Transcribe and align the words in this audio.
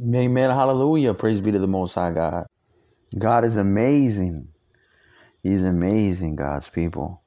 Amen. 0.00 0.50
Hallelujah. 0.50 1.12
Praise 1.12 1.40
be 1.40 1.50
to 1.50 1.58
the 1.58 1.66
Most 1.66 1.94
High 1.94 2.12
God. 2.12 2.46
God 3.18 3.44
is 3.44 3.56
amazing. 3.56 4.48
He's 5.42 5.64
amazing, 5.64 6.36
God's 6.36 6.68
people. 6.68 7.20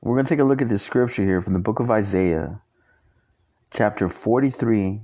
We're 0.00 0.16
going 0.16 0.24
to 0.24 0.28
take 0.28 0.40
a 0.40 0.44
look 0.44 0.62
at 0.62 0.68
this 0.68 0.84
scripture 0.84 1.22
here 1.22 1.40
from 1.40 1.52
the 1.52 1.60
book 1.60 1.78
of 1.78 1.90
Isaiah, 1.90 2.60
chapter 3.72 4.08
43, 4.08 5.00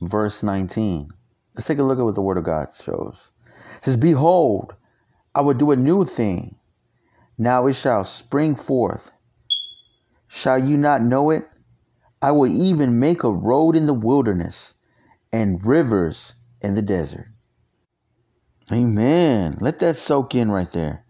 verse 0.00 0.42
19. 0.42 1.10
Let's 1.54 1.68
take 1.68 1.78
a 1.78 1.84
look 1.84 1.98
at 1.98 2.04
what 2.04 2.16
the 2.16 2.22
Word 2.22 2.38
of 2.38 2.44
God 2.44 2.68
shows. 2.74 3.30
It 3.76 3.84
says, 3.84 3.96
Behold, 3.96 4.74
I 5.32 5.42
will 5.42 5.54
do 5.54 5.70
a 5.70 5.76
new 5.76 6.02
thing. 6.04 6.56
Now 7.38 7.68
it 7.68 7.74
shall 7.74 8.02
spring 8.02 8.56
forth. 8.56 9.12
Shall 10.26 10.58
you 10.58 10.76
not 10.76 11.02
know 11.02 11.30
it? 11.30 11.48
I 12.20 12.32
will 12.32 12.48
even 12.48 12.98
make 12.98 13.22
a 13.22 13.30
road 13.30 13.76
in 13.76 13.86
the 13.86 13.94
wilderness 13.94 14.74
and 15.32 15.64
rivers 15.64 16.34
in 16.60 16.74
the 16.74 16.82
desert. 16.82 17.28
Amen. 18.70 19.56
Let 19.60 19.80
that 19.80 19.96
soak 19.96 20.34
in 20.34 20.50
right 20.50 20.70
there. 20.72 21.04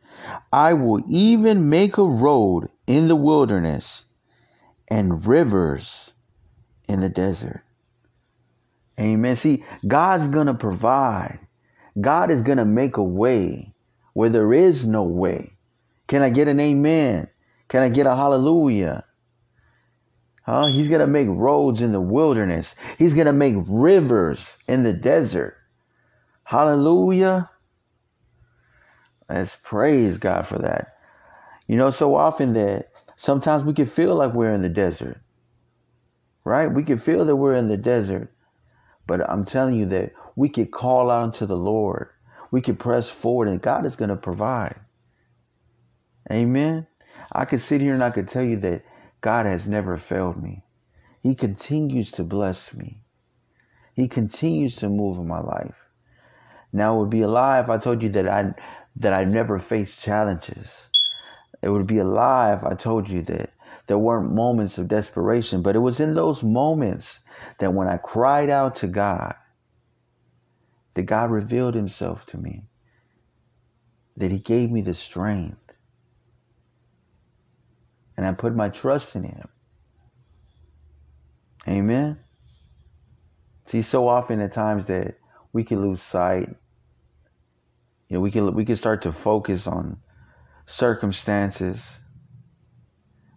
I 0.53 0.75
will 0.75 1.03
even 1.09 1.69
make 1.69 1.99
a 1.99 2.05
road 2.05 2.69
in 2.87 3.09
the 3.09 3.17
wilderness 3.17 4.05
and 4.89 5.27
rivers 5.27 6.13
in 6.89 7.01
the 7.01 7.09
desert. 7.09 7.63
Amen. 8.99 9.37
See, 9.37 9.65
God's 9.87 10.29
going 10.29 10.47
to 10.47 10.55
provide. 10.55 11.39
God 12.01 12.31
is 12.31 12.43
going 12.43 12.59
to 12.59 12.65
make 12.65 12.97
a 12.97 13.03
way 13.03 13.75
where 14.13 14.29
there 14.29 14.53
is 14.53 14.87
no 14.87 15.03
way. 15.03 15.53
Can 16.07 16.23
I 16.23 16.31
get 16.31 16.49
an 16.49 16.61
amen? 16.61 17.29
Can 17.69 17.83
I 17.83 17.89
get 17.89 18.07
a 18.07 18.15
hallelujah? 18.15 19.05
Huh? 20.43 20.67
He's 20.67 20.89
going 20.89 21.01
to 21.01 21.07
make 21.07 21.29
roads 21.31 21.83
in 21.83 21.93
the 21.93 22.01
wilderness. 22.01 22.75
He's 22.99 23.15
going 23.15 23.27
to 23.27 23.33
make 23.33 23.55
rivers 23.67 24.57
in 24.67 24.83
the 24.83 24.93
desert. 24.93 25.57
Hallelujah. 26.45 27.49
Let's 29.29 29.57
praise 29.57 30.19
God 30.19 30.47
for 30.47 30.59
that. 30.59 30.97
You 31.67 31.77
know, 31.77 31.91
so 31.91 32.17
often 32.17 32.53
that 32.55 32.91
sometimes 33.17 33.63
we 33.63 33.73
can 33.73 33.87
feel 33.87 34.15
like 34.15 34.35
we're 34.35 34.53
in 34.53 34.63
the 34.63 34.69
desert, 34.69 35.19
right? 36.45 36.67
We 36.67 36.83
can 36.83 36.99
feel 36.99 37.25
that 37.25 37.37
we're 37.37 37.55
in 37.55 37.69
the 37.69 37.77
desert, 37.77 38.35
but 39.07 39.29
I'm 39.31 39.45
telling 39.45 39.75
you 39.75 39.87
that 39.87 40.13
we 40.37 40.49
could 40.49 40.71
call 40.71 41.11
out 41.11 41.23
unto 41.23 41.47
the 41.47 41.57
Lord. 41.57 42.09
We 42.51 42.61
could 42.61 42.79
press 42.79 43.09
forward 43.09 43.49
and 43.49 43.63
God 43.63 43.87
is 43.87 43.97
going 43.97 44.11
to 44.11 44.17
provide. 44.17 44.79
Amen. 46.31 46.87
I 47.33 47.45
could 47.45 47.61
sit 47.61 47.81
here 47.81 47.95
and 47.95 48.05
I 48.05 48.11
could 48.11 48.29
tell 48.29 48.45
you 48.45 48.57
that 48.57 48.85
God 49.23 49.47
has 49.47 49.69
never 49.69 49.97
failed 49.99 50.43
me. 50.43 50.65
He 51.23 51.37
continues 51.37 52.11
to 52.13 52.25
bless 52.25 52.75
me. 52.75 53.03
He 53.95 54.09
continues 54.09 54.77
to 54.77 54.89
move 54.89 55.17
in 55.19 55.29
my 55.29 55.41
life. 55.41 55.89
Now 56.73 56.97
it 56.97 56.99
would 56.99 57.11
be 57.11 57.23
a 57.23 57.29
lie 57.29 57.61
if 57.61 57.69
I 57.69 57.79
told 57.79 58.03
you 58.03 58.11
that 58.11 58.29
I 58.29 58.55
that 58.97 59.13
I 59.13 59.25
never 59.25 59.59
faced 59.59 60.03
challenges. 60.03 60.89
It 61.63 61.69
would 61.69 61.87
be 61.87 61.99
a 61.99 62.05
lie 62.05 62.53
if 62.53 62.65
I 62.65 62.75
told 62.75 63.09
you 63.09 63.23
that 63.23 63.51
there 63.87 63.99
weren't 63.99 64.33
moments 64.33 64.79
of 64.79 64.89
desperation, 64.89 65.63
but 65.63 65.77
it 65.77 65.81
was 65.81 66.01
in 66.01 66.15
those 66.15 66.43
moments 66.43 67.21
that 67.59 67.73
when 67.73 67.89
I 67.89 67.99
cried 67.99 68.51
out 68.51 68.75
to 68.77 68.89
God, 68.89 69.35
that 70.95 71.05
God 71.05 71.31
revealed 71.31 71.75
himself 71.75 72.27
to 72.27 72.39
me, 72.39 72.65
that 74.17 74.33
he 74.33 74.41
gave 74.41 74.71
me 74.71 74.83
the 74.83 74.95
strength 74.95 75.72
and 78.23 78.31
I 78.31 78.35
put 78.35 78.55
my 78.55 78.69
trust 78.69 79.17
in 79.17 79.25
Him. 79.25 79.49
Amen. 81.67 82.19
See, 83.67 83.83
so 83.83 84.07
often 84.07 84.41
at 84.41 84.53
times 84.53 84.87
that 84.87 85.17
we 85.53 85.65
can 85.65 85.83
lose 85.83 86.01
sight. 86.01 86.49
You 88.09 88.17
know, 88.17 88.21
we 88.21 88.31
can 88.31 88.55
we 88.55 88.65
can 88.65 88.77
start 88.77 89.03
to 89.03 89.13
focus 89.13 89.67
on 89.67 89.99
circumstances 90.67 91.99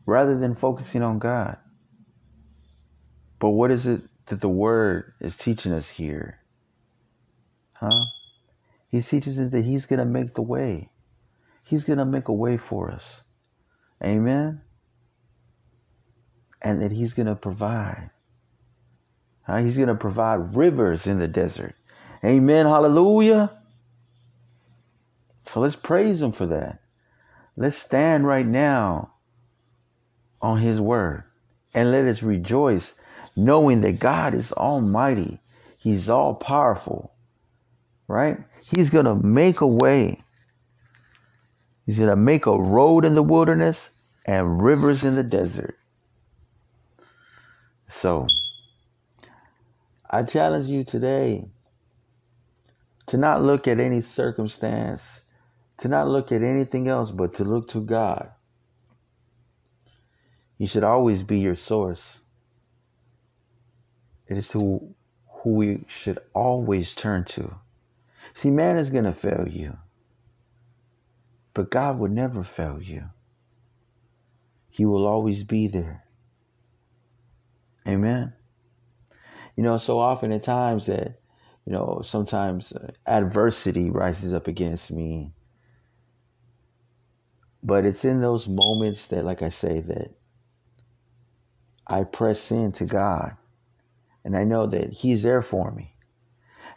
rather 0.06 0.38
than 0.38 0.54
focusing 0.54 1.02
on 1.02 1.18
God. 1.18 1.58
But 3.40 3.50
what 3.50 3.72
is 3.72 3.88
it 3.88 4.02
that 4.28 4.40
the 4.40 4.50
Word 4.50 5.14
is 5.20 5.36
teaching 5.36 5.72
us 5.72 5.90
here? 5.90 6.38
Huh? 7.74 8.06
He 8.90 9.02
teaches 9.02 9.40
us 9.40 9.50
that 9.50 9.66
He's 9.66 9.88
going 9.88 10.00
to 10.00 10.06
make 10.06 10.36
the 10.36 10.44
way. 10.44 10.92
He's 11.64 11.86
going 11.86 11.98
to 11.98 12.06
make 12.06 12.28
a 12.28 12.34
way 12.34 12.58
for 12.58 12.92
us. 12.92 13.24
Amen 14.04 14.62
and 16.66 16.84
that 16.84 16.92
He's 16.92 17.14
going 17.14 17.28
to 17.28 17.38
provide. 17.38 18.12
Uh, 19.48 19.58
he's 19.58 19.78
going 19.78 19.90
to 19.90 19.96
provide 19.96 20.56
rivers 20.56 21.08
in 21.08 21.20
the 21.20 21.28
desert. 21.28 21.76
Amen. 22.24 22.66
Hallelujah. 22.66 23.52
So 25.48 25.60
let's 25.62 25.76
praise 25.76 26.22
Him 26.22 26.32
for 26.32 26.48
that. 26.48 26.80
Let's 27.56 27.78
stand 27.78 28.26
right 28.28 28.46
now 28.46 29.14
on 30.42 30.60
His 30.60 30.82
word 30.82 31.24
and 31.74 31.92
let 31.92 32.06
us 32.06 32.24
rejoice 32.24 33.00
knowing 33.36 33.82
that 33.82 34.00
God 34.00 34.34
is 34.34 34.52
almighty. 34.52 35.40
He's 35.80 36.10
all 36.10 36.34
powerful, 36.36 37.14
right? 38.08 38.38
He's 38.76 38.90
going 38.90 39.06
to 39.06 39.16
make 39.16 39.62
a 39.62 39.68
way. 39.68 40.22
He's 41.86 41.98
going 42.00 42.10
to 42.10 42.16
make 42.16 42.48
a 42.48 42.58
road 42.58 43.06
in 43.06 43.16
the 43.16 43.24
wilderness 43.24 43.92
and 44.26 44.64
rivers 44.64 45.04
in 45.04 45.16
the 45.16 45.24
desert. 45.24 45.78
So, 48.06 48.28
I 50.08 50.22
challenge 50.22 50.68
you 50.68 50.84
today 50.84 51.50
to 53.08 53.18
not 53.18 53.42
look 53.42 53.68
at 53.68 53.80
any 53.80 54.02
circumstance, 54.02 55.24
to 55.78 55.88
not 55.88 56.08
look 56.08 56.32
at 56.32 56.44
anything 56.44 56.88
else, 56.88 57.10
but 57.10 57.34
to 57.38 57.44
look 57.44 57.70
to 57.70 57.82
God. 57.82 58.30
He 60.60 60.68
should 60.68 60.84
always 60.84 61.24
be 61.24 61.40
your 61.40 61.56
source. 61.56 62.24
It 64.28 64.38
is 64.38 64.52
who, 64.52 64.94
who 65.28 65.54
we 65.56 65.86
should 65.88 66.20
always 66.36 66.94
turn 66.94 67.26
to. 67.26 67.56
See, 68.36 68.52
man 68.52 68.78
is 68.78 68.92
going 68.92 69.06
to 69.06 69.14
fail 69.14 69.48
you, 69.50 69.80
but 71.56 71.72
God 71.72 71.98
would 71.98 72.12
never 72.12 72.44
fail 72.44 72.80
you. 72.80 73.06
He 74.70 74.86
will 74.86 75.08
always 75.08 75.44
be 75.44 75.70
there. 75.70 76.05
Amen. 77.88 78.34
You 79.56 79.64
know, 79.64 79.78
so 79.78 80.00
often 80.00 80.32
at 80.32 80.44
times 80.44 80.88
that, 80.88 81.20
you 81.66 81.74
know, 81.74 82.02
sometimes 82.04 82.72
uh, 82.74 82.92
adversity 83.06 83.90
rises 83.90 84.34
up 84.34 84.48
against 84.48 84.92
me. 84.92 85.34
But 87.64 87.86
it's 87.86 88.06
in 88.06 88.22
those 88.22 88.48
moments 88.48 89.08
that, 89.08 89.26
like 89.26 89.42
I 89.42 89.50
say, 89.50 89.80
that 89.82 90.14
I 91.88 92.04
press 92.04 92.52
in 92.52 92.72
to 92.74 92.86
God 92.86 93.38
and 94.24 94.36
I 94.36 94.44
know 94.44 94.68
that 94.68 94.92
He's 94.92 95.24
there 95.24 95.42
for 95.42 95.72
me 95.72 95.94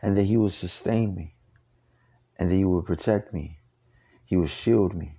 and 0.03 0.17
that 0.17 0.25
He 0.25 0.37
will 0.37 0.51
sustain 0.51 1.15
me 1.15 1.35
and 2.37 2.51
that 2.51 2.57
He 2.57 2.65
will 2.65 2.83
protect 2.83 3.33
me. 3.33 3.59
He 4.25 4.37
will 4.37 4.47
shield 4.47 4.95
me. 4.95 5.19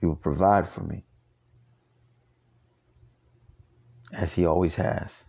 He 0.00 0.06
will 0.06 0.16
provide 0.16 0.66
for 0.66 0.82
me 0.82 1.04
as 4.12 4.34
he 4.34 4.46
always 4.46 4.74
has. 4.76 5.24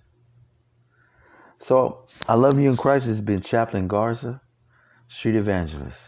So 1.57 2.05
I 2.27 2.35
love 2.35 2.59
you 2.59 2.69
in 2.69 2.77
Christ. 2.77 3.07
It's 3.07 3.21
been 3.21 3.41
Chaplain 3.41 3.87
Garza, 3.87 4.41
Street 5.07 5.35
Evangelist. 5.35 5.99